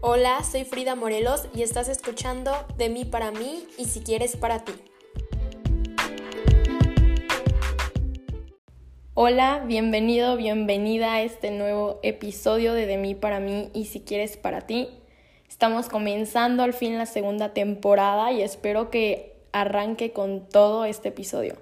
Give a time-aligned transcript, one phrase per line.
[0.00, 4.60] Hola, soy Frida Morelos y estás escuchando De mí para mí y si quieres para
[4.60, 4.72] ti.
[9.14, 14.36] Hola, bienvenido, bienvenida a este nuevo episodio de De mí para mí y si quieres
[14.36, 14.88] para ti.
[15.48, 21.56] Estamos comenzando al fin la segunda temporada y espero que arranque con todo este episodio.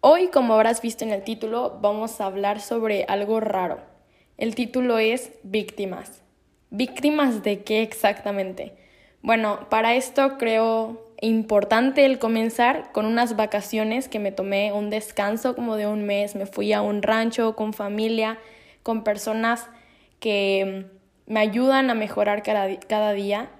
[0.00, 3.80] Hoy, como habrás visto en el título, vamos a hablar sobre algo raro.
[4.36, 6.27] El título es Víctimas.
[6.70, 8.74] ¿Víctimas de qué exactamente?
[9.22, 15.54] Bueno, para esto creo importante el comenzar con unas vacaciones que me tomé, un descanso
[15.54, 18.38] como de un mes, me fui a un rancho con familia,
[18.82, 19.66] con personas
[20.20, 20.86] que
[21.26, 23.50] me ayudan a mejorar cada, día.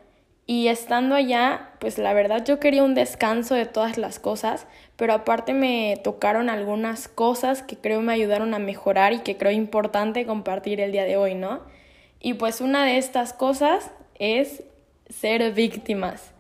[0.45, 5.15] Y estando allá, pues la verdad yo quería un descanso de todas las cosas, pero
[5.15, 10.27] aparte me tocaron algunas cosas que creo me ayudaron a mejorar y que creo importante
[10.27, 11.61] compartir el día de hoy, ¿no?
[12.21, 14.65] Y pues una de estas cosas es
[15.09, 16.33] ser víctimas.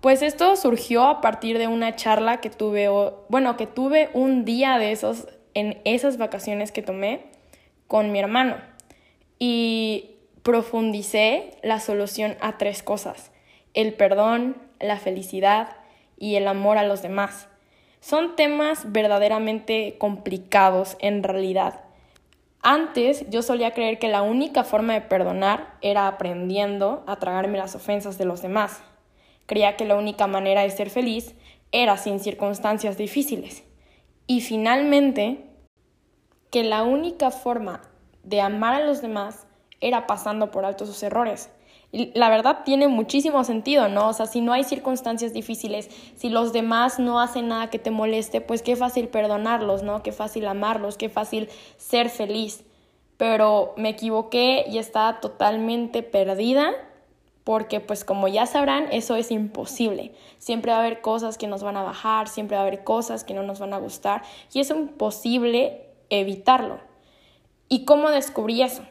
[0.00, 2.88] Pues esto surgió a partir de una charla que tuve,
[3.28, 7.26] bueno, que tuve un día de esos, en esas vacaciones que tomé
[7.88, 8.56] con mi hermano.
[9.38, 13.32] Y profundicé la solución a tres cosas.
[13.74, 15.76] El perdón, la felicidad
[16.18, 17.48] y el amor a los demás.
[18.00, 21.85] Son temas verdaderamente complicados en realidad
[22.68, 27.76] antes yo solía creer que la única forma de perdonar era aprendiendo a tragarme las
[27.76, 28.82] ofensas de los demás.
[29.46, 31.36] Creía que la única manera de ser feliz
[31.70, 33.62] era sin circunstancias difíciles.
[34.26, 35.46] Y finalmente,
[36.50, 37.82] que la única forma
[38.24, 39.46] de amar a los demás
[39.80, 41.50] era pasando por alto sus errores
[42.14, 44.08] la verdad tiene muchísimo sentido, ¿no?
[44.08, 47.90] O sea, si no hay circunstancias difíciles, si los demás no hacen nada que te
[47.90, 50.02] moleste, pues qué fácil perdonarlos, ¿no?
[50.02, 52.64] Qué fácil amarlos, qué fácil ser feliz.
[53.16, 56.72] Pero me equivoqué y estaba totalmente perdida
[57.44, 60.12] porque pues como ya sabrán, eso es imposible.
[60.38, 63.22] Siempre va a haber cosas que nos van a bajar, siempre va a haber cosas
[63.22, 64.22] que no nos van a gustar
[64.52, 66.80] y es imposible evitarlo.
[67.68, 68.82] ¿Y cómo descubrí eso?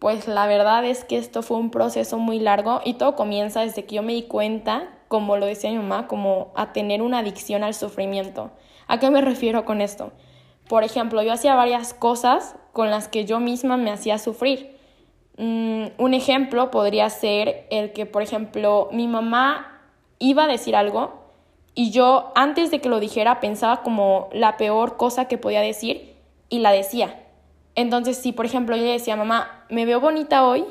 [0.00, 3.84] Pues la verdad es que esto fue un proceso muy largo y todo comienza desde
[3.84, 7.62] que yo me di cuenta, como lo decía mi mamá, como a tener una adicción
[7.62, 8.50] al sufrimiento.
[8.88, 10.12] ¿A qué me refiero con esto?
[10.70, 14.74] Por ejemplo, yo hacía varias cosas con las que yo misma me hacía sufrir.
[15.36, 19.82] Mm, un ejemplo podría ser el que, por ejemplo, mi mamá
[20.18, 21.12] iba a decir algo
[21.74, 26.16] y yo antes de que lo dijera pensaba como la peor cosa que podía decir
[26.48, 27.26] y la decía.
[27.74, 30.64] Entonces, si por ejemplo yo le decía, mamá, me veo bonita hoy,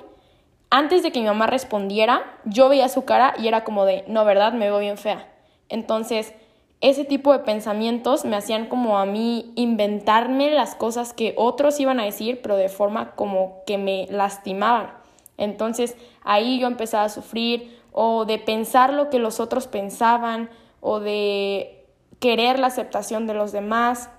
[0.70, 4.26] antes de que mi mamá respondiera, yo veía su cara y era como de, no,
[4.26, 4.54] ¿verdad?
[4.54, 5.28] Me veo bien fea.
[5.68, 6.34] Entonces,
[6.82, 12.00] ese tipo de pensamientos me hacían como a mí inventarme las cosas que otros iban
[12.00, 14.92] a decir, pero de forma como que me lastimaban.
[15.38, 20.50] Entonces, ahí yo empezaba a sufrir o de pensar lo que los otros pensaban
[20.80, 21.86] o de
[22.20, 24.09] querer la aceptación de los demás.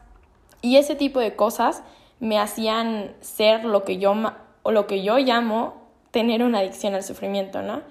[0.62, 1.82] Y ese tipo de cosas
[2.20, 4.14] me hacían ser lo que yo,
[4.62, 5.74] o lo que yo llamo
[6.10, 7.82] tener una adicción al sufrimiento, ¿no?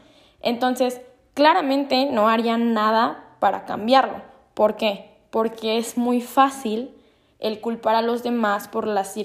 [0.42, 1.02] Entonces,
[1.34, 4.22] claramente no harían nada para cambiarlo.
[4.54, 5.10] ¿Por qué?
[5.32, 6.96] Porque es muy fácil
[7.40, 9.16] el culpar a los demás por las,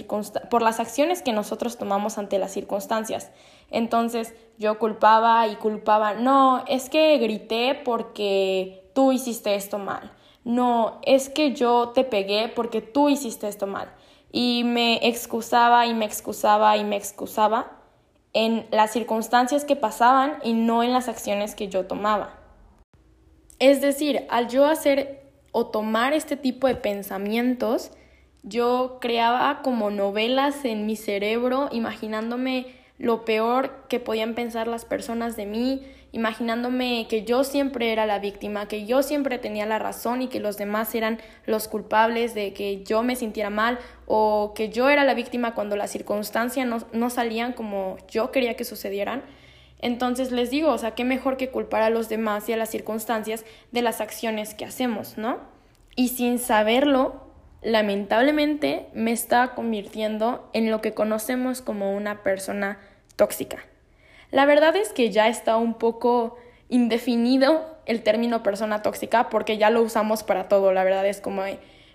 [0.48, 3.30] por las acciones que nosotros tomamos ante las circunstancias.
[3.70, 10.12] Entonces yo culpaba y culpaba, no, es que grité porque tú hiciste esto mal.
[10.44, 13.88] No, es que yo te pegué porque tú hiciste esto mal
[14.36, 17.70] y me excusaba y me excusaba y me excusaba
[18.32, 22.36] en las circunstancias que pasaban y no en las acciones que yo tomaba.
[23.60, 27.92] Es decir, al yo hacer o tomar este tipo de pensamientos,
[28.42, 35.36] yo creaba como novelas en mi cerebro, imaginándome lo peor que podían pensar las personas
[35.36, 35.82] de mí,
[36.12, 40.38] imaginándome que yo siempre era la víctima, que yo siempre tenía la razón y que
[40.38, 45.02] los demás eran los culpables de que yo me sintiera mal o que yo era
[45.02, 49.22] la víctima cuando las circunstancias no, no salían como yo quería que sucedieran.
[49.80, 52.70] Entonces les digo, o sea, qué mejor que culpar a los demás y a las
[52.70, 55.38] circunstancias de las acciones que hacemos, ¿no?
[55.96, 57.23] Y sin saberlo,
[57.64, 62.78] lamentablemente me estaba convirtiendo en lo que conocemos como una persona
[63.16, 63.64] tóxica.
[64.30, 66.36] La verdad es que ya está un poco
[66.68, 70.72] indefinido el término persona tóxica porque ya lo usamos para todo.
[70.72, 71.42] La verdad es como,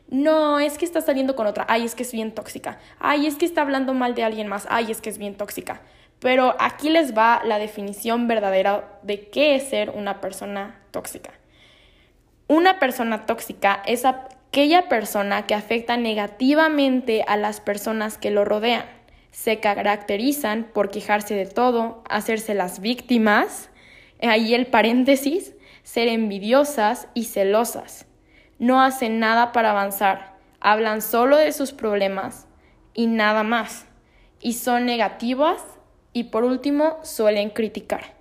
[0.10, 3.36] no, es que está saliendo con otra, ay, es que es bien tóxica, ay, es
[3.36, 5.82] que está hablando mal de alguien más, ay, es que es bien tóxica.
[6.20, 11.32] Pero aquí les va la definición verdadera de qué es ser una persona tóxica.
[12.48, 14.06] Una persona tóxica es
[14.50, 18.86] aquella persona que afecta negativamente a las personas que lo rodean
[19.32, 23.70] se caracterizan por quejarse de todo, hacerse las víctimas,
[24.22, 25.54] ahí el paréntesis,
[25.84, 28.08] ser envidiosas y celosas.
[28.58, 32.48] No hacen nada para avanzar, hablan solo de sus problemas
[32.96, 33.86] y nada más.
[34.42, 35.64] Y son negativas
[36.12, 38.19] y por último suelen criticar.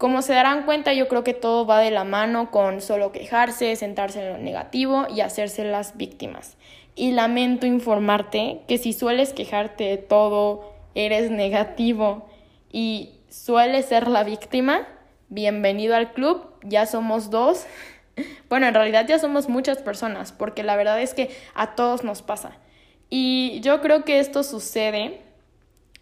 [0.00, 3.76] Como se darán cuenta, yo creo que todo va de la mano con solo quejarse,
[3.76, 6.56] sentarse en lo negativo y hacerse las víctimas.
[6.94, 12.26] Y lamento informarte que si sueles quejarte de todo, eres negativo
[12.72, 14.88] y sueles ser la víctima,
[15.28, 17.66] bienvenido al club, ya somos dos.
[18.48, 22.22] Bueno, en realidad ya somos muchas personas, porque la verdad es que a todos nos
[22.22, 22.56] pasa.
[23.10, 25.20] Y yo creo que esto sucede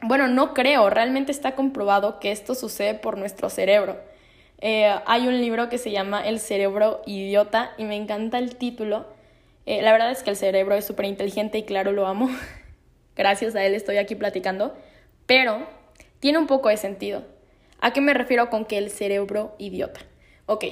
[0.00, 3.98] bueno, no creo, realmente está comprobado que esto sucede por nuestro cerebro.
[4.60, 9.06] Eh, hay un libro que se llama El cerebro idiota y me encanta el título.
[9.66, 12.30] Eh, la verdad es que el cerebro es súper inteligente y claro, lo amo.
[13.16, 14.76] Gracias a él estoy aquí platicando.
[15.26, 15.66] Pero
[16.20, 17.24] tiene un poco de sentido.
[17.80, 20.00] ¿A qué me refiero con que el cerebro idiota?
[20.46, 20.64] Ok,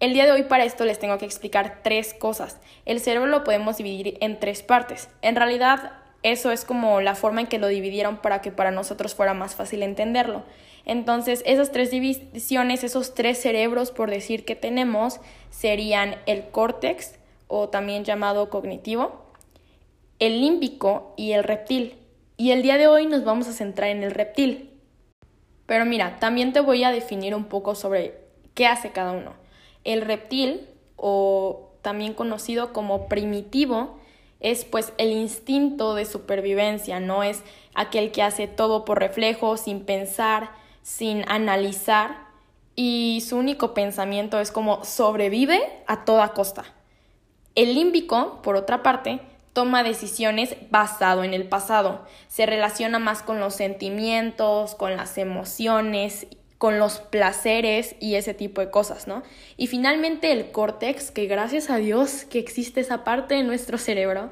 [0.00, 2.60] el día de hoy para esto les tengo que explicar tres cosas.
[2.84, 5.08] El cerebro lo podemos dividir en tres partes.
[5.22, 5.92] En realidad
[6.32, 9.54] eso es como la forma en que lo dividieron para que para nosotros fuera más
[9.54, 10.42] fácil entenderlo.
[10.84, 15.20] Entonces, esas tres divisiones, esos tres cerebros, por decir que tenemos,
[15.50, 17.14] serían el córtex,
[17.48, 19.24] o también llamado cognitivo,
[20.18, 21.96] el límbico y el reptil.
[22.36, 24.70] Y el día de hoy nos vamos a centrar en el reptil.
[25.66, 28.20] Pero mira, también te voy a definir un poco sobre
[28.54, 29.34] qué hace cada uno.
[29.84, 34.00] El reptil, o también conocido como primitivo,
[34.40, 37.42] es pues el instinto de supervivencia, no es
[37.74, 40.50] aquel que hace todo por reflejo, sin pensar,
[40.82, 42.26] sin analizar
[42.74, 46.64] y su único pensamiento es como sobrevive a toda costa.
[47.54, 49.20] El límbico, por otra parte,
[49.54, 56.26] toma decisiones basado en el pasado, se relaciona más con los sentimientos, con las emociones
[56.58, 59.22] con los placeres y ese tipo de cosas, ¿no?
[59.56, 64.30] Y finalmente el córtex, que gracias a Dios que existe esa parte de nuestro cerebro,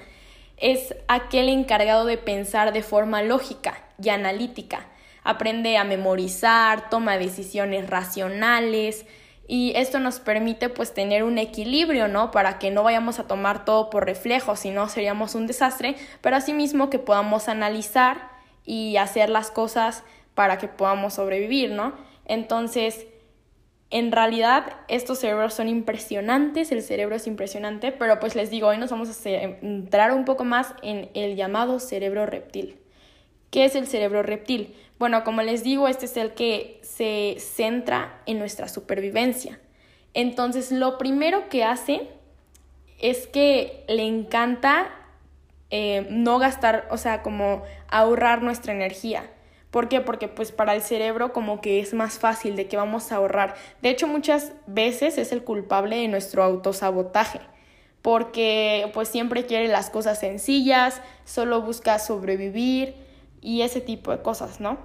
[0.57, 4.87] es aquel encargado de pensar de forma lógica y analítica.
[5.23, 9.05] Aprende a memorizar, toma decisiones racionales
[9.47, 12.31] y esto nos permite pues tener un equilibrio, ¿no?
[12.31, 16.37] Para que no vayamos a tomar todo por reflejo, si no seríamos un desastre, pero
[16.37, 18.31] asimismo que podamos analizar
[18.65, 20.03] y hacer las cosas
[20.35, 21.93] para que podamos sobrevivir, ¿no?
[22.25, 23.07] Entonces,
[23.91, 28.79] en realidad estos cerebros son impresionantes, el cerebro es impresionante, pero pues les digo, hoy
[28.79, 32.79] nos vamos a centrar un poco más en el llamado cerebro reptil.
[33.51, 34.75] ¿Qué es el cerebro reptil?
[34.99, 39.61] Bueno, como les digo, este es el que se centra en nuestra supervivencia.
[40.13, 42.09] Entonces, lo primero que hace
[42.99, 44.91] es que le encanta
[45.71, 49.31] eh, no gastar, o sea, como ahorrar nuestra energía.
[49.75, 50.01] ¿Por qué?
[50.01, 53.57] Porque pues para el cerebro como que es más fácil de que vamos a ahorrar.
[53.83, 57.41] De hecho, muchas veces es el culpable de nuestro autosabotaje,
[58.01, 62.95] porque pues siempre quiere las cosas sencillas, solo busca sobrevivir
[63.41, 64.79] y ese tipo de cosas, ¿no?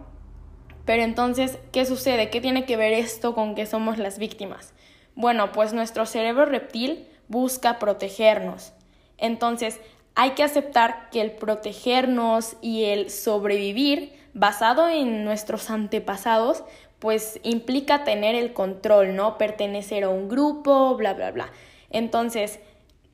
[0.86, 2.31] Pero entonces, ¿qué sucede?
[2.31, 4.74] ¿Qué tiene que ver esto con que somos las víctimas?
[5.13, 8.74] Bueno, pues nuestro cerebro reptil busca protegernos.
[9.19, 9.80] Entonces,
[10.15, 16.64] hay que aceptar que el protegernos y el sobrevivir basado en nuestros antepasados,
[17.00, 19.38] pues implica tener el control, ¿no?
[19.38, 21.51] Pertenecer a un grupo, bla, bla, bla.
[21.89, 22.60] Entonces,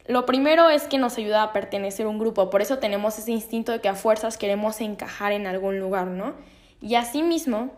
[0.08, 3.32] lo primero es que nos ayuda a pertenecer a un grupo, por eso tenemos ese
[3.32, 6.34] instinto de que a fuerzas queremos encajar en algún lugar, ¿no?
[6.82, 7.72] Y asimismo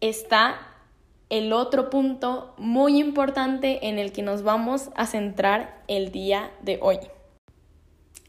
[0.00, 0.58] está
[1.30, 6.78] el otro punto muy importante en el que nos vamos a centrar el día de
[6.82, 6.98] hoy.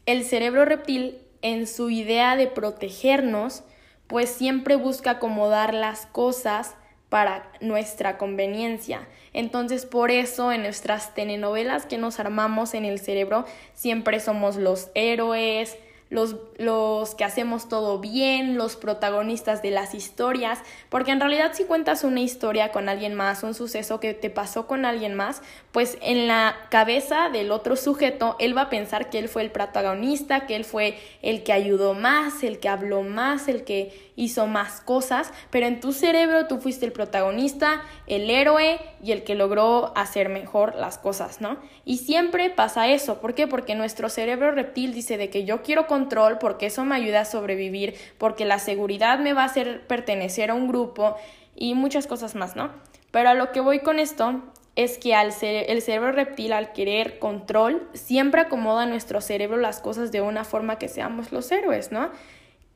[0.06, 3.62] El cerebro reptil, en su idea de protegernos,
[4.08, 6.74] pues siempre busca acomodar las cosas
[7.08, 9.06] para nuestra conveniencia.
[9.32, 14.90] Entonces, por eso en nuestras telenovelas que nos armamos en el cerebro, siempre somos los
[14.94, 15.76] héroes,
[16.10, 21.64] los, los que hacemos todo bien, los protagonistas de las historias, porque en realidad si
[21.64, 25.98] cuentas una historia con alguien más, un suceso que te pasó con alguien más, pues
[26.00, 30.46] en la cabeza del otro sujeto, él va a pensar que él fue el protagonista,
[30.46, 34.80] que él fue el que ayudó más, el que habló más, el que hizo más
[34.80, 39.96] cosas, pero en tu cerebro tú fuiste el protagonista, el héroe y el que logró
[39.96, 41.56] hacer mejor las cosas, ¿no?
[41.84, 43.46] Y siempre pasa eso, ¿por qué?
[43.46, 47.24] Porque nuestro cerebro reptil dice de que yo quiero control porque eso me ayuda a
[47.24, 51.14] sobrevivir, porque la seguridad me va a hacer pertenecer a un grupo
[51.54, 52.72] y muchas cosas más, ¿no?
[53.12, 54.42] Pero a lo que voy con esto
[54.74, 59.78] es que al el cerebro reptil, al querer control, siempre acomoda a nuestro cerebro las
[59.80, 62.10] cosas de una forma que seamos los héroes, ¿no?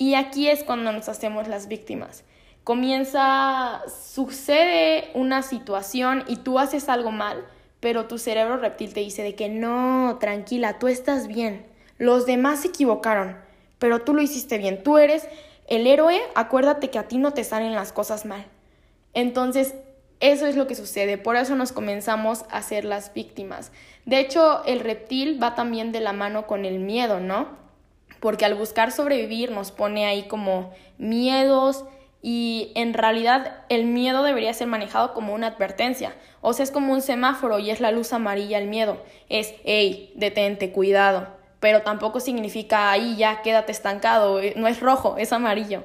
[0.02, 2.24] Y aquí es cuando nos hacemos las víctimas.
[2.64, 7.46] Comienza, sucede una situación y tú haces algo mal,
[7.78, 11.64] pero tu cerebro reptil te dice de que no, tranquila, tú estás bien.
[11.98, 13.36] Los demás se equivocaron,
[13.78, 14.82] pero tú lo hiciste bien.
[14.82, 15.28] Tú eres
[15.68, 18.44] el héroe, acuérdate que a ti no te salen las cosas mal.
[19.14, 19.76] Entonces,
[20.18, 23.70] eso es lo que sucede, por eso nos comenzamos a ser las víctimas.
[24.04, 27.61] De hecho, el reptil va también de la mano con el miedo, ¿no?
[28.22, 31.84] Porque al buscar sobrevivir nos pone ahí como miedos
[32.22, 36.14] y en realidad el miedo debería ser manejado como una advertencia.
[36.40, 39.02] O sea, es como un semáforo y es la luz amarilla el miedo.
[39.28, 41.26] Es, hey, detente, cuidado.
[41.58, 44.40] Pero tampoco significa ahí ya quédate estancado.
[44.40, 45.82] Eh, no es rojo, es amarillo.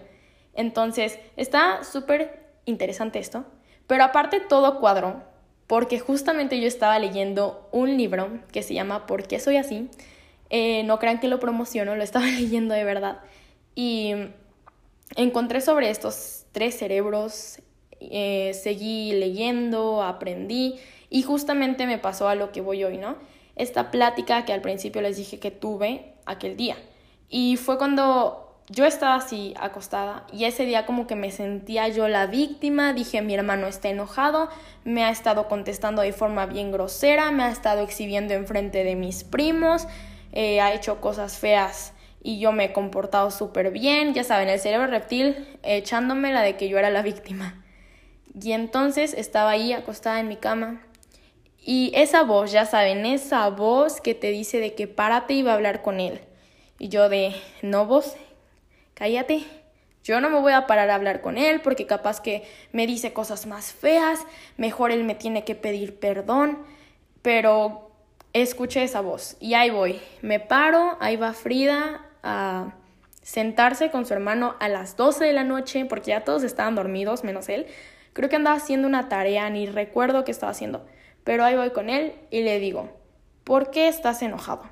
[0.54, 3.46] Entonces, está súper interesante esto.
[3.88, 5.24] Pero aparte todo cuadro,
[5.66, 9.90] porque justamente yo estaba leyendo un libro que se llama ¿Por qué soy así?
[10.50, 13.20] Eh, no crean que lo promociono, lo estaba leyendo de verdad.
[13.76, 14.14] Y
[15.16, 17.60] encontré sobre estos tres cerebros,
[18.00, 20.76] eh, seguí leyendo, aprendí
[21.10, 23.16] y justamente me pasó a lo que voy hoy, ¿no?
[23.56, 26.76] Esta plática que al principio les dije que tuve aquel día.
[27.30, 32.08] Y fue cuando yo estaba así acostada y ese día como que me sentía yo
[32.08, 34.50] la víctima, dije mi hermano está enojado,
[34.84, 39.24] me ha estado contestando de forma bien grosera, me ha estado exhibiendo enfrente de mis
[39.24, 39.88] primos,
[40.32, 44.60] eh, ha hecho cosas feas y yo me he comportado súper bien, ya saben, el
[44.60, 47.64] cerebro reptil echándome la de que yo era la víctima.
[48.40, 50.82] Y entonces estaba ahí acostada en mi cama
[51.70, 55.52] y esa voz, ya saben, esa voz que te dice de que párate y va
[55.52, 56.22] a hablar con él.
[56.80, 58.16] Y yo de, no vos,
[58.94, 59.44] cállate.
[60.02, 63.12] Yo no me voy a parar a hablar con él porque capaz que me dice
[63.12, 64.22] cosas más feas,
[64.56, 66.60] mejor él me tiene que pedir perdón,
[67.22, 67.87] pero
[68.34, 70.00] escuché esa voz y ahí voy.
[70.22, 72.74] Me paro, ahí va Frida a
[73.22, 77.24] sentarse con su hermano a las 12 de la noche porque ya todos estaban dormidos
[77.24, 77.68] menos él.
[78.14, 80.86] Creo que andaba haciendo una tarea, ni recuerdo qué estaba haciendo,
[81.24, 82.90] pero ahí voy con él y le digo,
[83.44, 84.64] ¿por qué estás enojado?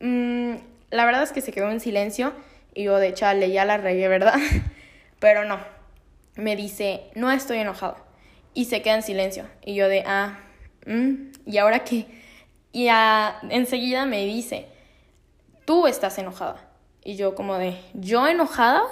[0.00, 0.54] Mm,
[0.90, 2.32] la verdad es que se quedó en silencio
[2.74, 4.34] y yo de chale, ya la regué, ¿verdad?
[5.20, 5.60] Pero no.
[6.34, 7.96] Me dice, no estoy enojado.
[8.54, 9.46] Y se queda en silencio.
[9.64, 10.40] Y yo de, ah,
[10.86, 12.06] mm, ¿y ahora qué?
[12.72, 12.88] Y
[13.50, 14.66] enseguida me dice,
[15.64, 16.68] tú estás enojada.
[17.04, 18.82] Y yo como de, ¿yo enojada?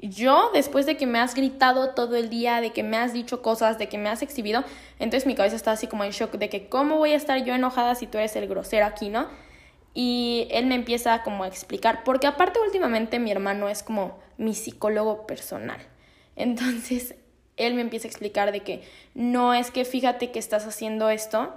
[0.00, 3.42] Yo, después de que me has gritado todo el día, de que me has dicho
[3.42, 4.62] cosas, de que me has exhibido,
[4.98, 7.54] entonces mi cabeza está así como en shock de que cómo voy a estar yo
[7.54, 9.26] enojada si tú eres el grosero aquí, ¿no?
[9.96, 14.52] y él me empieza como a explicar, porque aparte últimamente mi hermano es como mi
[14.52, 15.78] psicólogo personal.
[16.36, 17.14] Entonces,
[17.56, 18.82] él me empieza a explicar de que
[19.14, 21.54] no es que fíjate que estás haciendo esto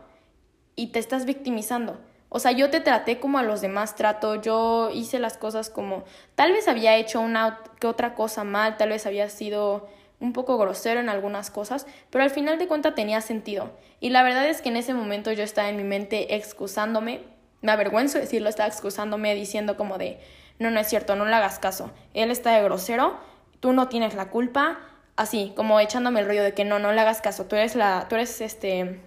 [0.80, 2.00] y te estás victimizando.
[2.30, 6.04] O sea, yo te traté como a los demás trato, yo hice las cosas como
[6.36, 9.88] tal vez había hecho una que otra cosa mal, tal vez había sido
[10.20, 13.72] un poco grosero en algunas cosas, pero al final de cuentas tenía sentido.
[14.00, 17.24] Y la verdad es que en ese momento yo estaba en mi mente excusándome
[17.62, 20.20] me avergüenzo decirlo, estaba excusándome diciendo como de,
[20.60, 23.18] no, no es cierto, no le hagas caso, él está de grosero,
[23.60, 24.80] tú no tienes la culpa,
[25.16, 28.06] así, como echándome el rollo de que no, no le hagas caso, tú eres la,
[28.08, 29.02] tú eres este,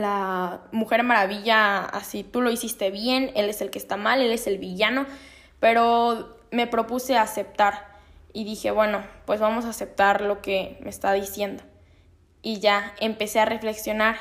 [0.00, 4.32] la mujer maravilla, así, tú lo hiciste bien, él es el que está mal, él
[4.32, 5.06] es el villano,
[5.60, 7.94] pero me propuse aceptar
[8.32, 11.62] y dije, bueno, pues vamos a aceptar lo que me está diciendo.
[12.42, 14.16] Y ya empecé a reflexionar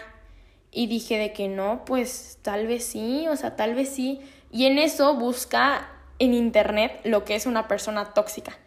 [0.72, 4.22] y dije de que no, pues tal vez sí, o sea, tal vez sí.
[4.51, 5.89] Y en eso busca
[6.20, 8.58] en internet lo que es una persona tóxica.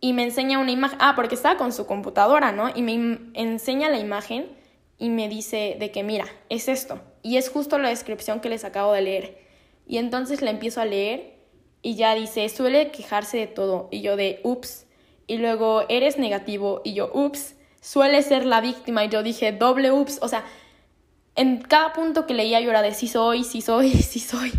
[0.00, 2.70] Y me enseña una imagen, ah, porque estaba con su computadora, ¿no?
[2.74, 4.48] Y me enseña la imagen
[5.02, 7.00] y me dice de que mira, es esto.
[7.24, 9.38] Y es justo la descripción que les acabo de leer.
[9.84, 11.40] Y entonces la empiezo a leer
[11.82, 13.88] y ya dice, suele quejarse de todo.
[13.90, 14.86] Y yo de, ups.
[15.26, 16.82] Y luego, eres negativo.
[16.84, 17.56] Y yo, ups.
[17.80, 19.04] Suele ser la víctima.
[19.04, 20.20] Y yo dije, doble ups.
[20.22, 20.44] O sea,
[21.34, 24.52] en cada punto que leía yo era de sí soy, sí soy, sí soy.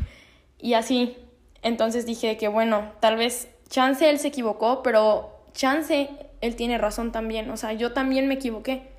[0.60, 1.16] Y así.
[1.62, 6.10] Entonces dije que bueno, tal vez chance él se equivocó, pero chance
[6.42, 7.50] él tiene razón también.
[7.50, 8.92] O sea, yo también me equivoqué.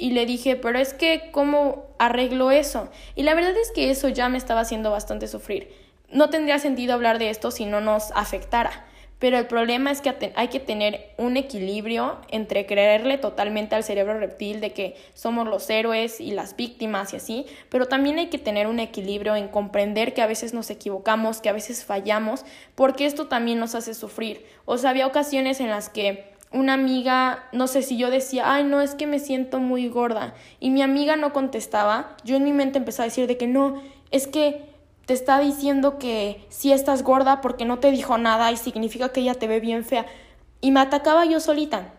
[0.00, 2.88] Y le dije, pero es que, ¿cómo arreglo eso?
[3.16, 5.70] Y la verdad es que eso ya me estaba haciendo bastante sufrir.
[6.10, 8.86] No tendría sentido hablar de esto si no nos afectara.
[9.18, 14.18] Pero el problema es que hay que tener un equilibrio entre creerle totalmente al cerebro
[14.18, 18.38] reptil de que somos los héroes y las víctimas y así, pero también hay que
[18.38, 23.04] tener un equilibrio en comprender que a veces nos equivocamos, que a veces fallamos, porque
[23.04, 24.46] esto también nos hace sufrir.
[24.64, 28.64] O sea, había ocasiones en las que una amiga, no sé si yo decía, ay,
[28.64, 32.52] no, es que me siento muy gorda, y mi amiga no contestaba, yo en mi
[32.52, 33.80] mente empecé a decir de que no,
[34.10, 34.70] es que
[35.10, 39.20] te está diciendo que si estás gorda porque no te dijo nada y significa que
[39.20, 40.06] ella te ve bien fea.
[40.60, 41.94] Y me atacaba yo solita.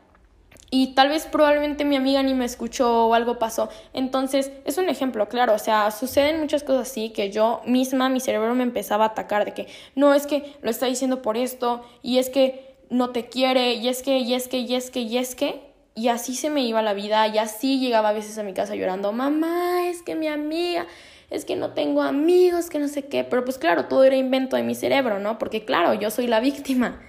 [0.70, 3.68] Y tal vez probablemente mi amiga ni me escuchó o algo pasó.
[3.92, 5.54] Entonces, es un ejemplo, claro.
[5.54, 9.44] O sea, suceden muchas cosas así que yo misma, mi cerebro me empezaba a atacar
[9.44, 13.28] de que no, es que lo está diciendo por esto, y es que no te
[13.28, 15.72] quiere, y es que, y es que, y es que, y es que.
[15.96, 18.76] Y así se me iba la vida, y así llegaba a veces a mi casa
[18.76, 20.86] llorando, mamá, es que mi amiga,
[21.32, 23.24] es que no tengo amigos, que no sé qué.
[23.24, 25.40] Pero pues claro, todo era invento de mi cerebro, ¿no?
[25.40, 27.02] Porque claro, yo soy la víctima.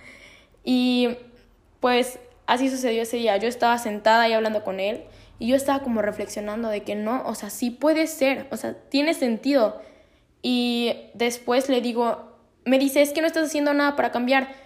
[0.64, 1.16] Y
[1.80, 3.36] pues así sucedió ese día.
[3.36, 5.02] Yo estaba sentada y hablando con él
[5.42, 8.74] y yo estaba como reflexionando de que no, o sea, sí puede ser, o sea,
[8.88, 9.82] tiene sentido.
[10.40, 14.61] Y después le digo, me dice, es que no estás haciendo nada para cambiar.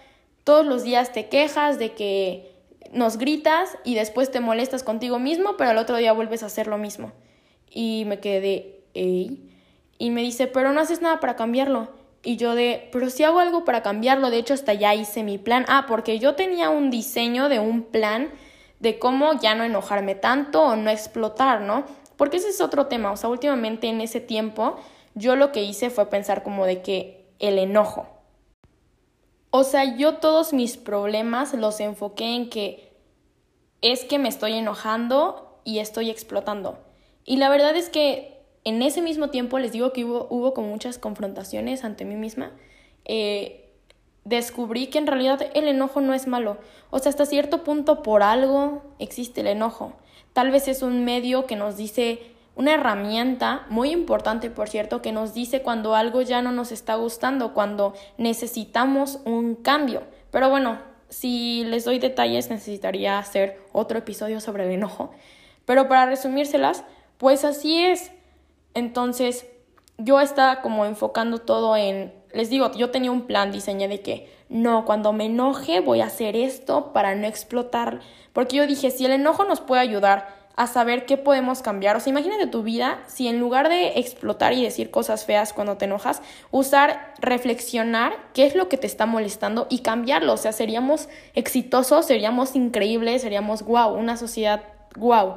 [0.47, 2.55] Todos los días te quejas de que
[2.93, 6.67] nos gritas y después te molestas contigo mismo, pero el otro día vuelves a hacer
[6.67, 7.11] lo mismo.
[7.69, 9.51] Y me quedé, ey.
[9.97, 11.89] Y me dice, pero no haces nada para cambiarlo.
[12.23, 15.37] Y yo de, pero si hago algo para cambiarlo, de hecho hasta ya hice mi
[15.37, 15.65] plan.
[15.67, 18.29] Ah, porque yo tenía un diseño de un plan
[18.79, 21.83] de cómo ya no enojarme tanto o no explotar, ¿no?
[22.15, 23.11] Porque ese es otro tema.
[23.11, 24.77] O sea, últimamente en ese tiempo
[25.13, 28.16] yo lo que hice fue pensar como de que el enojo.
[29.59, 32.93] O sea, yo todos mis problemas los enfoqué en que
[33.81, 36.77] es que me estoy enojando y estoy explotando.
[37.25, 40.67] Y la verdad es que en ese mismo tiempo les digo que hubo, hubo como
[40.67, 42.51] muchas confrontaciones ante mí misma.
[43.05, 43.73] Eh,
[44.25, 46.59] descubrí que en realidad el enojo no es malo.
[46.91, 49.93] O sea, hasta cierto punto por algo existe el enojo.
[50.33, 52.19] Tal vez es un medio que nos dice,
[52.57, 56.95] una herramienta muy importante, por cierto, que nos dice cuando algo ya no nos está
[56.95, 60.01] gustando, cuando necesitamos un cambio.
[60.31, 65.11] Pero bueno, si les doy detalles necesitaría hacer otro episodio sobre el enojo.
[65.65, 66.83] Pero para resumírselas,
[67.19, 68.11] pues así es.
[68.73, 69.45] Entonces,
[69.99, 74.35] yo estaba como enfocando todo en, les digo, yo tenía un plan, diseñé de que,
[74.49, 77.99] no, cuando me enoje voy a hacer esto para no explotar,
[78.33, 81.99] porque yo dije, si el enojo nos puede ayudar a saber qué podemos cambiar, o
[81.99, 85.85] sea, imagínate tu vida si en lugar de explotar y decir cosas feas cuando te
[85.85, 91.09] enojas, usar, reflexionar qué es lo que te está molestando y cambiarlo, o sea, seríamos
[91.35, 94.63] exitosos, seríamos increíbles, seríamos wow, una sociedad
[94.97, 95.35] wow.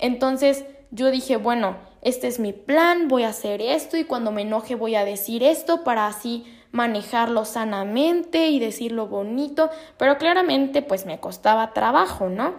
[0.00, 4.42] Entonces, yo dije, bueno, este es mi plan, voy a hacer esto y cuando me
[4.42, 11.06] enoje voy a decir esto para así manejarlo sanamente y decirlo bonito, pero claramente pues
[11.06, 12.54] me costaba trabajo, ¿no?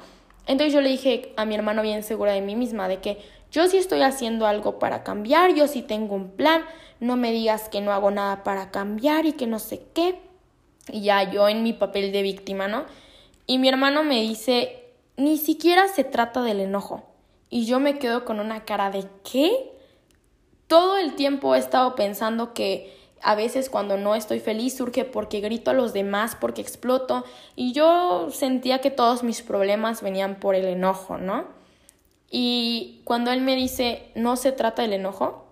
[0.49, 3.19] Entonces yo le dije a mi hermano bien segura de mí misma de que
[3.51, 6.63] yo sí estoy haciendo algo para cambiar, yo sí tengo un plan,
[6.99, 10.19] no me digas que no hago nada para cambiar y que no sé qué.
[10.91, 12.85] Y ya yo en mi papel de víctima, ¿no?
[13.45, 14.85] Y mi hermano me dice,
[15.17, 17.03] ni siquiera se trata del enojo.
[17.51, 19.71] Y yo me quedo con una cara de ¿qué?
[20.65, 25.41] Todo el tiempo he estado pensando que a veces cuando no estoy feliz surge porque
[25.41, 30.55] grito a los demás, porque exploto y yo sentía que todos mis problemas venían por
[30.55, 31.45] el enojo, ¿no?
[32.31, 35.45] Y cuando él me dice, no se trata del enojo,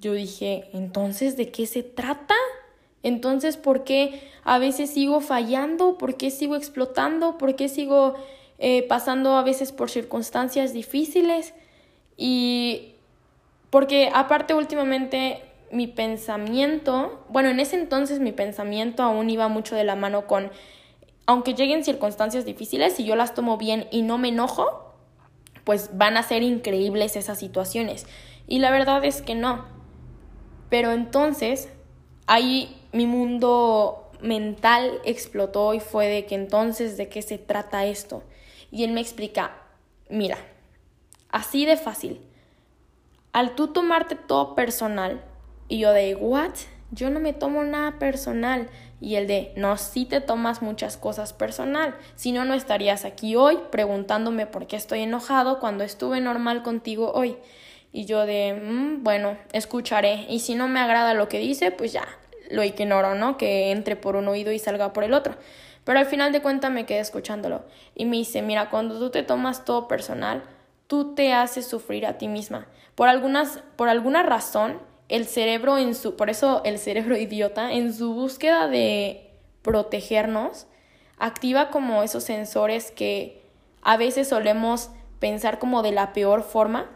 [0.00, 2.34] yo dije, entonces, ¿de qué se trata?
[3.02, 5.98] Entonces, ¿por qué a veces sigo fallando?
[5.98, 7.38] ¿Por qué sigo explotando?
[7.38, 8.14] ¿Por qué sigo
[8.58, 11.54] eh, pasando a veces por circunstancias difíciles
[12.16, 12.94] y
[13.70, 19.84] porque aparte últimamente mi pensamiento, bueno, en ese entonces mi pensamiento aún iba mucho de
[19.84, 20.50] la mano con,
[21.26, 24.94] aunque lleguen circunstancias difíciles, si yo las tomo bien y no me enojo,
[25.64, 28.06] pues van a ser increíbles esas situaciones.
[28.46, 29.64] Y la verdad es que no.
[30.68, 31.68] Pero entonces,
[32.26, 38.22] ahí mi mundo mental explotó y fue de que entonces, ¿de qué se trata esto?
[38.70, 39.56] Y él me explica,
[40.10, 40.36] mira,
[41.30, 42.20] así de fácil.
[43.32, 45.22] Al tú tomarte todo personal,
[45.72, 46.52] y yo de, ¿what?
[46.90, 48.68] Yo no me tomo nada personal.
[49.00, 51.94] Y el de, no, sí te tomas muchas cosas personal.
[52.14, 57.10] Si no, no estarías aquí hoy preguntándome por qué estoy enojado cuando estuve normal contigo
[57.14, 57.38] hoy.
[57.90, 60.26] Y yo de, mm, bueno, escucharé.
[60.28, 62.06] Y si no me agrada lo que dice, pues ya,
[62.50, 63.38] lo ignoro, ¿no?
[63.38, 65.36] Que entre por un oído y salga por el otro.
[65.84, 69.22] Pero al final de cuentas me quedé escuchándolo y me dice, mira, cuando tú te
[69.22, 70.42] tomas todo personal,
[70.86, 72.66] tú te haces sufrir a ti misma.
[72.94, 77.92] Por, algunas, por alguna razón, el cerebro en su, por eso el cerebro idiota, en
[77.92, 80.66] su búsqueda de protegernos,
[81.18, 83.42] activa como esos sensores que
[83.82, 86.90] a veces solemos pensar como de la peor forma,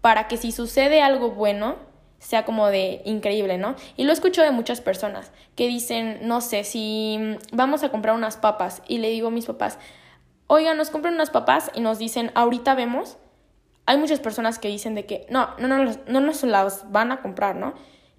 [0.00, 1.76] para que si sucede algo bueno,
[2.18, 3.76] sea como de increíble, ¿no?
[3.96, 8.38] Y lo escucho de muchas personas que dicen, no sé, si vamos a comprar unas
[8.38, 9.78] papas y le digo a mis papás,
[10.46, 13.18] oigan, nos compran unas papas y nos dicen, ahorita vemos.
[13.88, 17.22] Hay muchas personas que dicen de que no, no, no, no nos las van a
[17.22, 17.72] comprar, ¿no?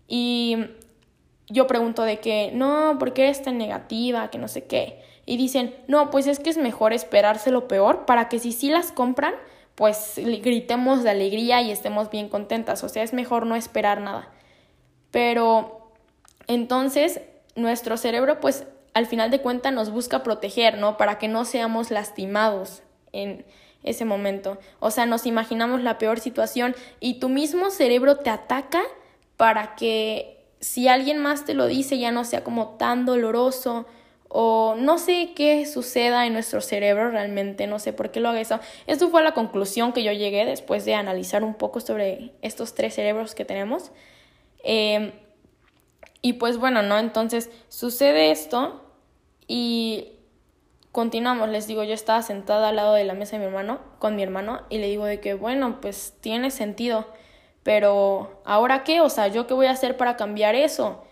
[0.07, 0.57] Y
[1.47, 4.31] yo pregunto de que, no, ¿por qué eres tan negativa?
[4.31, 5.03] Que no sé qué.
[5.27, 8.69] Y dicen, no, pues es que es mejor esperarse lo peor para que si sí
[8.71, 9.35] las compran,
[9.75, 12.83] pues gritemos de alegría y estemos bien contentas.
[12.83, 14.27] O sea, es mejor no esperar nada.
[15.11, 15.91] Pero
[16.47, 17.21] entonces
[17.55, 20.97] nuestro cerebro, pues al final de cuentas nos busca proteger, ¿no?
[20.97, 23.45] Para que no seamos lastimados en
[23.83, 24.59] ese momento.
[24.79, 28.81] O sea, nos imaginamos la peor situación y tu mismo cerebro te ataca
[29.37, 33.85] para que si alguien más te lo dice ya no sea como tan doloroso
[34.27, 38.41] o no sé qué suceda en nuestro cerebro realmente, no sé por qué lo haga
[38.41, 38.59] eso.
[38.85, 42.93] Esto fue la conclusión que yo llegué después de analizar un poco sobre estos tres
[42.93, 43.91] cerebros que tenemos.
[44.63, 45.13] Em,
[46.21, 46.99] y pues bueno, ¿no?
[46.99, 48.83] Entonces sucede esto
[49.47, 50.18] y
[50.91, 54.15] continuamos, les digo, yo estaba sentada al lado de la mesa de mi hermano, con
[54.15, 57.07] mi hermano, y le digo de que, bueno, pues tiene sentido,
[57.63, 59.01] pero ¿ahora qué?
[59.01, 61.03] O sea, ¿yo qué voy a hacer para cambiar eso?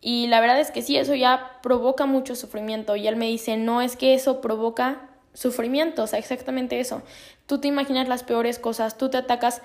[0.00, 2.94] Y la verdad es que sí, eso ya provoca mucho sufrimiento.
[2.94, 7.02] Y él me dice, no es que eso provoca sufrimiento, o sea, exactamente eso.
[7.46, 9.62] Tú te imaginas las peores cosas, tú te atacas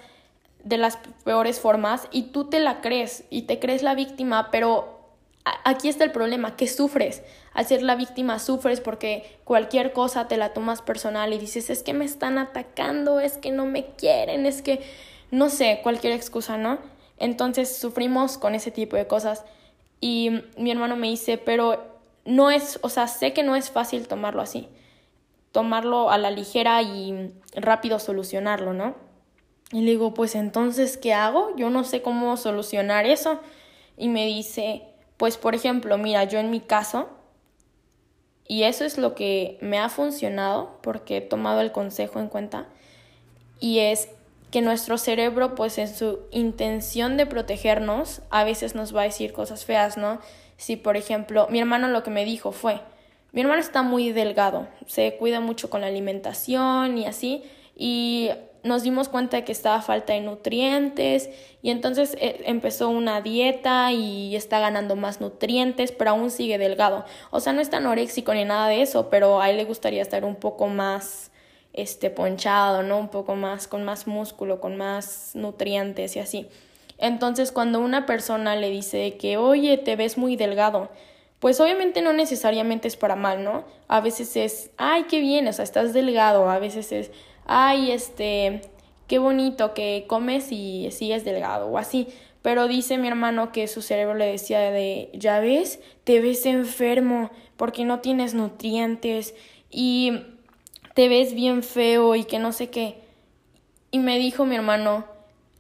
[0.63, 4.98] de las peores formas y tú te la crees y te crees la víctima, pero
[5.63, 7.23] aquí está el problema, que sufres.
[7.53, 11.83] Al ser la víctima sufres porque cualquier cosa te la tomas personal y dices, es
[11.83, 14.81] que me están atacando, es que no me quieren, es que
[15.31, 16.79] no sé, cualquier excusa, ¿no?
[17.17, 19.45] Entonces sufrimos con ese tipo de cosas.
[20.01, 24.07] Y mi hermano me dice, pero no es, o sea, sé que no es fácil
[24.07, 24.67] tomarlo así,
[25.51, 28.95] tomarlo a la ligera y rápido solucionarlo, ¿no?
[29.71, 31.55] Y le digo, pues entonces, ¿qué hago?
[31.55, 33.39] Yo no sé cómo solucionar eso.
[33.97, 34.83] Y me dice,
[35.19, 37.09] pues por ejemplo, mira, yo en mi caso,
[38.47, 42.67] y eso es lo que me ha funcionado porque he tomado el consejo en cuenta,
[43.59, 44.07] y es
[44.49, 49.33] que nuestro cerebro, pues en su intención de protegernos, a veces nos va a decir
[49.33, 50.21] cosas feas, ¿no?
[50.55, 52.79] Si, por ejemplo, mi hermano lo que me dijo fue,
[53.33, 57.43] mi hermano está muy delgado, se cuida mucho con la alimentación y así,
[57.75, 58.29] y
[58.63, 61.29] nos dimos cuenta de que estaba falta de nutrientes
[61.61, 67.05] y entonces eh, empezó una dieta y está ganando más nutrientes, pero aún sigue delgado.
[67.31, 70.25] O sea, no está anoréxico ni nada de eso, pero a él le gustaría estar
[70.25, 71.31] un poco más
[71.73, 72.97] este ponchado, ¿no?
[72.97, 76.47] Un poco más con más músculo, con más nutrientes y así.
[76.97, 80.89] Entonces, cuando una persona le dice que, "Oye, te ves muy delgado",
[81.39, 83.63] pues obviamente no necesariamente es para mal, ¿no?
[83.87, 87.11] A veces es, "Ay, qué bien, o sea, estás delgado", a veces es,
[87.51, 88.61] "Ay, este,
[89.07, 92.07] qué bonito que comes y sigues delgado" o así.
[92.41, 97.31] Pero dice mi hermano que su cerebro le decía de, "Ya ves, te ves enfermo
[97.57, 99.33] porque no tienes nutrientes"
[99.71, 100.21] y
[100.93, 102.97] te ves bien feo y que no sé qué.
[103.91, 105.05] Y me dijo mi hermano,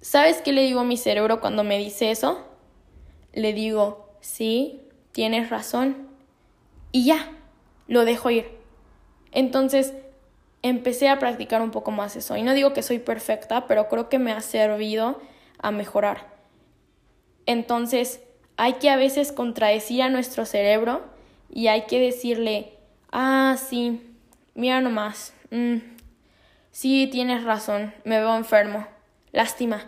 [0.01, 2.45] ¿sabes qué le digo a mi cerebro cuando me dice eso?
[3.33, 6.09] Le digo, sí, tienes razón.
[6.91, 7.31] Y ya,
[7.87, 8.49] lo dejo ir.
[9.31, 9.93] Entonces,
[10.61, 12.35] empecé a practicar un poco más eso.
[12.37, 15.19] Y no digo que soy perfecta, pero creo que me ha servido
[15.59, 16.27] a mejorar.
[17.45, 18.21] Entonces,
[18.57, 21.01] hay que a veces contradecir a nuestro cerebro
[21.49, 22.73] y hay que decirle,
[23.11, 24.09] ah, sí,
[24.59, 25.33] Mira nomás.
[25.51, 25.77] Mm,
[26.71, 27.93] sí, tienes razón.
[28.03, 28.85] Me veo enfermo.
[29.31, 29.85] Lástima.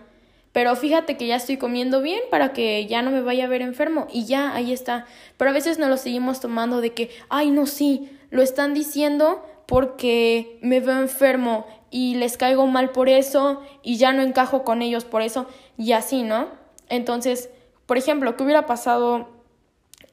[0.53, 3.62] Pero fíjate que ya estoy comiendo bien para que ya no me vaya a ver
[3.62, 4.07] enfermo.
[4.13, 5.07] Y ya, ahí está.
[5.36, 9.45] Pero a veces nos lo seguimos tomando de que, ay, no, sí, lo están diciendo
[9.71, 14.81] porque me veo enfermo y les caigo mal por eso y ya no encajo con
[14.81, 15.45] ellos por eso
[15.77, 16.49] y así, ¿no?
[16.89, 17.49] Entonces,
[17.86, 19.29] por ejemplo, ¿qué hubiera pasado?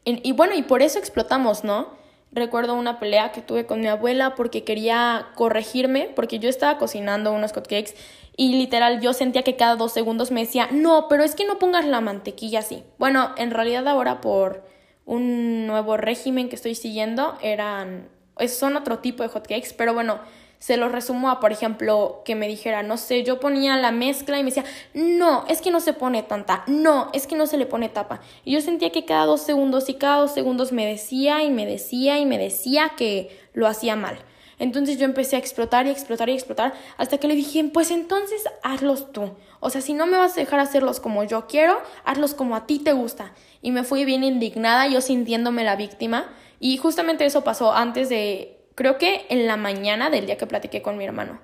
[0.05, 1.89] y bueno, y por eso explotamos, ¿no?
[2.31, 7.33] Recuerdo una pelea que tuve con mi abuela porque quería corregirme, porque yo estaba cocinando
[7.33, 7.97] unos cupcakes
[8.37, 11.59] y literal yo sentía que cada dos segundos me decía, no, pero es que no
[11.59, 12.85] pongas la mantequilla así.
[12.97, 14.65] Bueno, en realidad ahora por
[15.05, 18.09] un nuevo régimen que estoy siguiendo eran,
[18.47, 20.21] son otro tipo de hotcakes, pero bueno,
[20.59, 24.39] se lo resumo a, por ejemplo, que me dijera, no sé, yo ponía la mezcla
[24.39, 27.59] y me decía, no, es que no se pone tanta, no, es que no se
[27.59, 28.21] le pone tapa.
[28.45, 31.65] Y yo sentía que cada dos segundos y cada dos segundos me decía y me
[31.65, 34.19] decía y me decía que lo hacía mal.
[34.59, 38.43] Entonces yo empecé a explotar y explotar y explotar hasta que le dije, pues entonces
[38.63, 39.31] hazlos tú.
[39.61, 42.67] O sea, si no me vas a dejar hacerlos como yo quiero, hazlos como a
[42.67, 43.33] ti te gusta.
[43.63, 46.27] Y me fui bien indignada, yo sintiéndome la víctima.
[46.61, 50.83] Y justamente eso pasó antes de creo que en la mañana del día que platiqué
[50.83, 51.41] con mi hermano.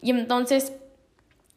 [0.00, 0.72] Y entonces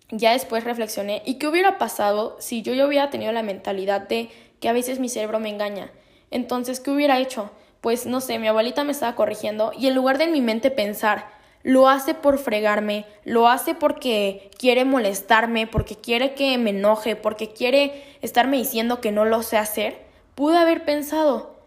[0.09, 4.29] ya después reflexioné, ¿y qué hubiera pasado si yo ya hubiera tenido la mentalidad de
[4.59, 5.91] que a veces mi cerebro me engaña?
[6.31, 7.51] Entonces, ¿qué hubiera hecho?
[7.81, 10.71] Pues no sé, mi abuelita me estaba corrigiendo y en lugar de en mi mente
[10.71, 11.27] pensar,
[11.61, 17.49] lo hace por fregarme, lo hace porque quiere molestarme, porque quiere que me enoje, porque
[17.49, 20.01] quiere estarme diciendo que no lo sé hacer,
[20.35, 21.58] pude haber pensado,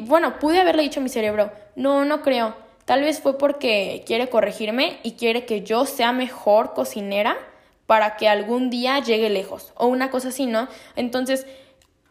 [0.00, 2.54] bueno, pude haberle dicho a mi cerebro, no, no creo.
[2.84, 7.36] Tal vez fue porque quiere corregirme y quiere que yo sea mejor cocinera
[7.86, 9.72] para que algún día llegue lejos.
[9.76, 10.68] O una cosa así, ¿no?
[10.96, 11.46] Entonces,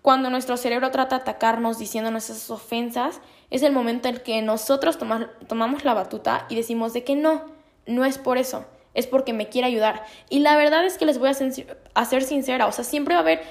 [0.01, 4.97] cuando nuestro cerebro trata de atacarnos diciéndonos esas ofensas, es el momento en que nosotros
[5.47, 7.45] tomamos la batuta y decimos de que no,
[7.86, 10.05] no es por eso, es porque me quiere ayudar.
[10.29, 11.36] Y la verdad es que les voy a,
[11.93, 13.41] a ser sincera, o sea, siempre va a haber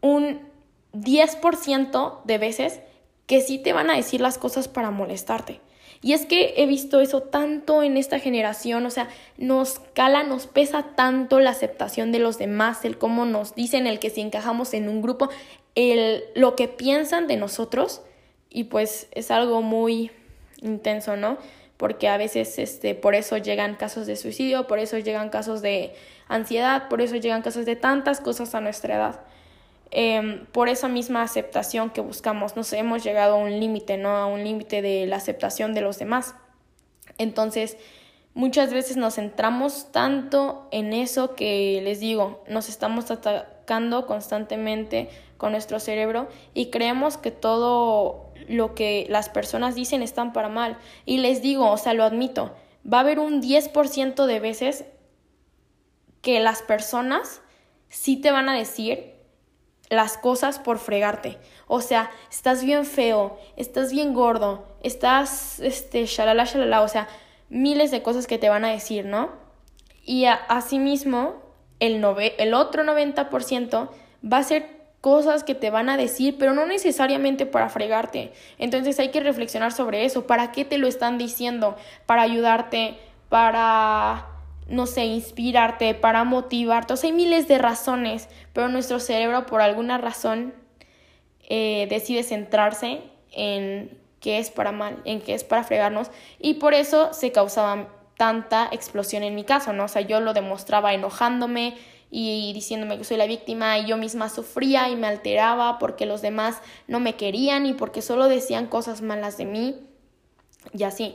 [0.00, 0.40] un
[0.92, 2.80] 10% de veces
[3.26, 5.60] que sí te van a decir las cosas para molestarte.
[6.02, 9.08] Y es que he visto eso tanto en esta generación, o sea,
[9.38, 13.98] nos cala, nos pesa tanto la aceptación de los demás, el cómo nos dicen, el
[13.98, 15.30] que si encajamos en un grupo,
[15.74, 18.02] el lo que piensan de nosotros
[18.50, 20.10] y pues es algo muy
[20.62, 21.38] intenso, ¿no?
[21.76, 25.94] Porque a veces este por eso llegan casos de suicidio, por eso llegan casos de
[26.28, 29.20] ansiedad, por eso llegan casos de tantas cosas a nuestra edad.
[29.90, 32.56] Em, por esa misma aceptación que buscamos.
[32.56, 34.16] Nos hemos llegado a un límite, ¿no?
[34.16, 36.34] A un límite de la aceptación de los demás.
[37.18, 37.76] Entonces,
[38.34, 45.52] muchas veces nos centramos tanto en eso que les digo, nos estamos atacando constantemente con
[45.52, 50.78] nuestro cerebro y creemos que todo lo que las personas dicen están para mal.
[51.04, 52.54] Y les digo, o sea, lo admito,
[52.90, 54.84] va a haber un 10% de veces
[56.22, 57.40] que las personas
[57.88, 59.15] sí te van a decir
[59.88, 61.38] las cosas por fregarte.
[61.66, 67.08] O sea, estás bien feo, estás bien gordo, estás, este, shalala, shalala, o sea,
[67.48, 69.30] miles de cosas que te van a decir, ¿no?
[70.04, 71.42] Y asimismo,
[71.80, 72.04] el,
[72.38, 73.88] el otro 90%
[74.32, 78.32] va a ser cosas que te van a decir, pero no necesariamente para fregarte.
[78.58, 80.26] Entonces hay que reflexionar sobre eso.
[80.26, 81.76] ¿Para qué te lo están diciendo?
[82.06, 84.35] Para ayudarte, para
[84.68, 86.92] no sé, inspirarte, para motivarte.
[86.92, 90.54] O sea, hay miles de razones, pero nuestro cerebro por alguna razón
[91.48, 93.00] eh, decide centrarse
[93.32, 97.88] en qué es para mal, en qué es para fregarnos y por eso se causaba
[98.16, 99.84] tanta explosión en mi caso, ¿no?
[99.84, 101.76] O sea, yo lo demostraba enojándome
[102.10, 106.22] y diciéndome que soy la víctima y yo misma sufría y me alteraba porque los
[106.22, 109.76] demás no me querían y porque solo decían cosas malas de mí
[110.72, 111.14] y así.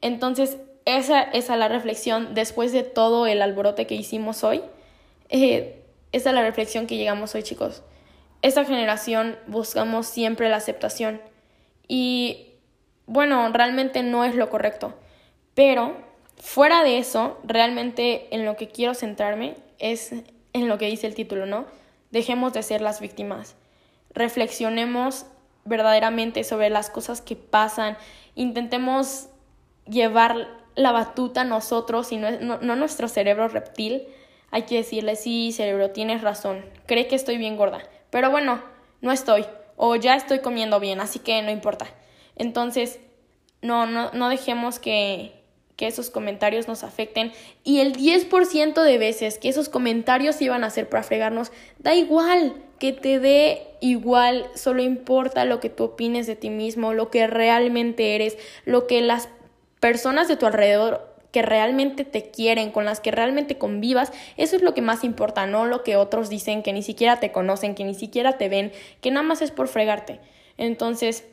[0.00, 0.58] Entonces,
[0.96, 4.62] esa, es la reflexión después de todo el alborote que hicimos hoy.
[5.28, 7.82] Eh, esa es la reflexión que llegamos hoy, chicos.
[8.40, 11.20] Esta generación buscamos siempre la aceptación.
[11.86, 12.54] Y
[13.06, 14.94] bueno, realmente no es lo correcto.
[15.54, 15.94] Pero
[16.36, 20.12] fuera de eso, realmente en lo que quiero centrarme es
[20.54, 21.66] en lo que dice el título, ¿no?
[22.10, 23.56] Dejemos de ser las víctimas.
[24.14, 25.26] Reflexionemos
[25.66, 27.98] verdaderamente sobre las cosas que pasan.
[28.34, 29.28] Intentemos
[29.86, 34.06] llevar la batuta nosotros y no, no, nuestro cerebro reptil,
[34.52, 38.62] hay que decirle, sí, cerebro, tienes razón, cree que estoy bien gorda, pero bueno,
[39.00, 39.44] no estoy,
[39.76, 41.88] o ya estoy comiendo bien, así que no importa.
[42.36, 43.00] Entonces,
[43.60, 45.42] no, no, no dejemos que,
[45.74, 47.32] que esos comentarios nos afecten
[47.64, 52.54] y el 10% de veces que esos comentarios iban a hacer para fregarnos, da igual,
[52.78, 57.26] que te dé igual, solo importa lo que tú opines de ti mismo, lo que
[57.26, 59.28] realmente eres, lo que las
[59.80, 64.62] personas de tu alrededor que realmente te quieren, con las que realmente convivas, eso es
[64.62, 67.84] lo que más importa, no lo que otros dicen, que ni siquiera te conocen, que
[67.84, 70.20] ni siquiera te ven, que nada más es por fregarte.
[70.56, 71.24] Entonces,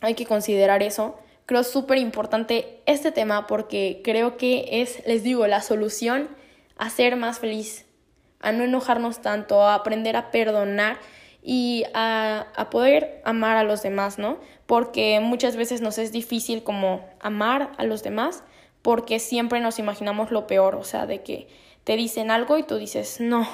[0.00, 1.18] hay que considerar eso.
[1.46, 6.28] Creo súper importante este tema porque creo que es, les digo, la solución
[6.76, 7.86] a ser más feliz,
[8.40, 10.98] a no enojarnos tanto, a aprender a perdonar
[11.42, 14.38] y a, a, poder amar a los demás, ¿no?
[14.70, 18.44] Porque muchas veces nos es difícil como amar a los demás
[18.82, 21.48] porque siempre nos imaginamos lo peor, o sea, de que
[21.82, 23.48] te dicen algo y tú dices, no,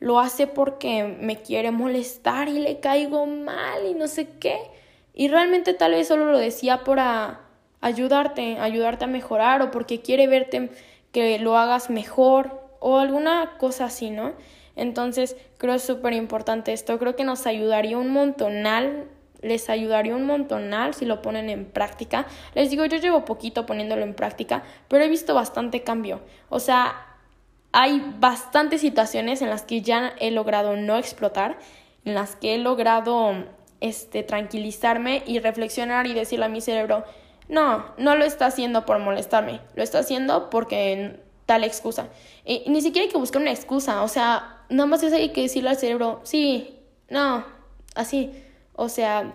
[0.00, 4.56] lo hace porque me quiere molestar y le caigo mal y no sé qué.
[5.12, 7.42] Y realmente tal vez solo lo decía para
[7.82, 10.70] ayudarte, ayudarte a mejorar o porque quiere verte
[11.12, 14.32] que lo hagas mejor o alguna cosa así, ¿no?
[14.76, 16.98] Entonces, creo súper importante esto.
[16.98, 19.10] Creo que nos ayudaría un montonal,
[19.44, 22.26] les ayudaría un montonal si lo ponen en práctica.
[22.54, 26.20] Les digo, yo llevo poquito poniéndolo en práctica, pero he visto bastante cambio.
[26.48, 27.06] O sea,
[27.72, 31.58] hay bastantes situaciones en las que ya he logrado no explotar,
[32.04, 33.34] en las que he logrado
[33.80, 37.04] este, tranquilizarme y reflexionar y decirle a mi cerebro,
[37.48, 42.08] no, no lo está haciendo por molestarme, lo está haciendo porque tal excusa.
[42.46, 45.68] Y, ni siquiera hay que buscar una excusa, o sea, nada más hay que decirle
[45.68, 46.78] al cerebro, sí,
[47.10, 47.44] no,
[47.94, 48.43] así.
[48.74, 49.34] O sea,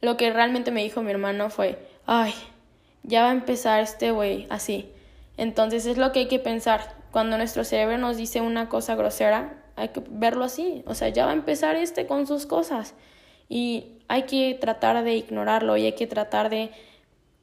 [0.00, 2.34] lo que realmente me dijo mi hermano fue, ay,
[3.02, 4.90] ya va a empezar este güey así.
[5.36, 6.94] Entonces es lo que hay que pensar.
[7.10, 10.82] Cuando nuestro cerebro nos dice una cosa grosera, hay que verlo así.
[10.86, 12.94] O sea, ya va a empezar este con sus cosas.
[13.48, 16.72] y hay que tratar de ignorarlo y hay que tratar de,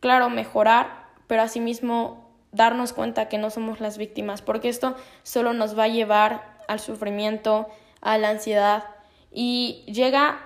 [0.02, 5.80] claro, mejorar, pero asimismo darnos cuenta que no somos las víctimas, porque esto solo nos
[5.80, 7.68] va a llevar al sufrimiento,
[8.02, 8.84] a la ansiedad
[9.32, 10.42] y llega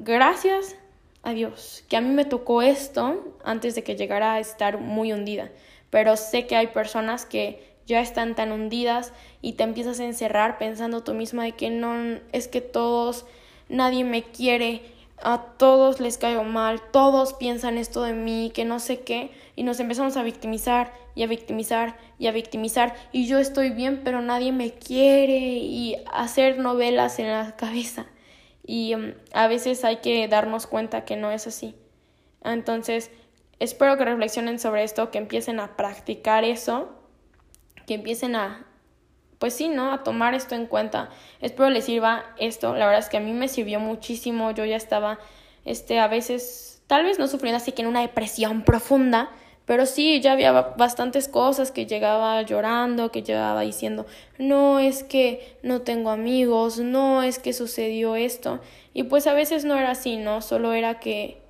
[0.00, 0.76] gracias
[1.22, 5.12] a Dios, que a mí me tocó esto antes de que llegara a estar muy
[5.12, 5.50] hundida,
[5.90, 10.58] pero sé que hay personas que ya están tan hundidas y te empiezas a encerrar
[10.58, 13.24] pensando tú misma de que no es que todos
[13.68, 14.82] nadie me quiere,
[15.22, 19.64] a todos les caigo mal, todos piensan esto de mí, que no sé qué, y
[19.64, 24.22] nos empezamos a victimizar y a victimizar y a victimizar, y yo estoy bien, pero
[24.22, 28.06] nadie me quiere, y hacer novelas en la cabeza.
[28.68, 31.74] Y um, a veces hay que darnos cuenta que no es así.
[32.44, 33.10] Entonces,
[33.60, 36.90] espero que reflexionen sobre esto, que empiecen a practicar eso,
[37.86, 38.66] que empiecen a,
[39.38, 39.90] pues sí, ¿no?
[39.90, 41.08] A tomar esto en cuenta.
[41.40, 42.74] Espero les sirva esto.
[42.74, 44.50] La verdad es que a mí me sirvió muchísimo.
[44.50, 45.18] Yo ya estaba,
[45.64, 49.30] este, a veces, tal vez no sufriendo así que en una depresión profunda,
[49.68, 54.04] pero sí, ya había bastantes cosas que llegaba llorando, que llegaba diciendo,
[54.36, 58.58] no es que no tengo amigos, no es que sucedió esto.
[58.94, 60.42] Y pues a veces no era así, ¿no?
[60.42, 61.40] Solo era que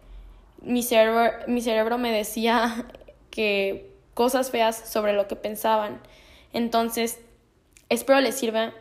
[0.61, 2.85] mi cerebro, mi cerebro me decía
[3.31, 6.03] que cosas feas sobre lo que pensaban.
[6.53, 7.21] Entonces,
[7.89, 8.75] Espero les sirva.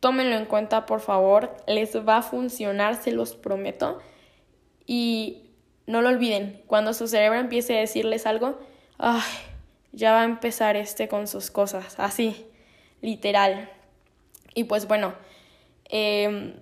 [0.00, 1.56] Tómenlo en cuenta, por favor.
[1.66, 4.00] Les va a funcionar, se los prometo.
[4.86, 5.43] Y
[5.86, 8.58] no lo olviden, cuando su cerebro empiece a decirles algo,
[8.98, 9.22] ay,
[9.92, 12.46] ya va a empezar este con sus cosas, así,
[13.00, 13.70] literal.
[14.54, 15.14] Y pues bueno,
[15.88, 16.54] em,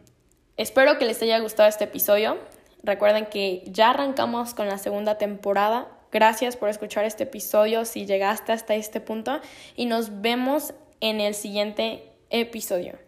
[0.56, 2.38] espero que les haya gustado este episodio.
[2.82, 5.88] Recuerden que ya arrancamos con la segunda temporada.
[6.10, 9.40] Gracias por escuchar este episodio si llegaste hasta este punto
[9.76, 12.98] y nos vemos en el siguiente episodio.